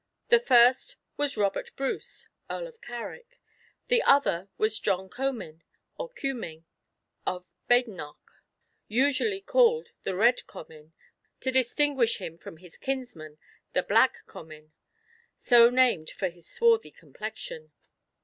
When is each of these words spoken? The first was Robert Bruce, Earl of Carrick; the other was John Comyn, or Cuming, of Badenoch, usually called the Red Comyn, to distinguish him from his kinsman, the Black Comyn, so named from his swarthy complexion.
The 0.29 0.39
first 0.39 0.95
was 1.15 1.37
Robert 1.37 1.75
Bruce, 1.75 2.27
Earl 2.49 2.65
of 2.65 2.81
Carrick; 2.81 3.39
the 3.87 4.01
other 4.01 4.49
was 4.57 4.79
John 4.79 5.09
Comyn, 5.11 5.61
or 5.95 6.09
Cuming, 6.11 6.65
of 7.27 7.45
Badenoch, 7.67 8.41
usually 8.87 9.41
called 9.41 9.89
the 10.01 10.15
Red 10.15 10.47
Comyn, 10.47 10.93
to 11.41 11.51
distinguish 11.51 12.17
him 12.17 12.39
from 12.39 12.57
his 12.57 12.77
kinsman, 12.77 13.37
the 13.73 13.83
Black 13.83 14.25
Comyn, 14.25 14.71
so 15.37 15.69
named 15.69 16.09
from 16.09 16.31
his 16.31 16.49
swarthy 16.49 16.89
complexion. 16.89 17.71